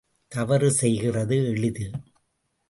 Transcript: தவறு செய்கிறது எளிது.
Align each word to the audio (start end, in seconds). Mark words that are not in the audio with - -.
தவறு 0.31 0.71
செய்கிறது 0.71 1.37
எளிது. 1.45 1.85